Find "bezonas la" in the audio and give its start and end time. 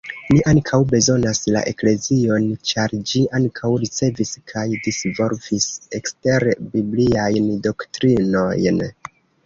0.91-1.61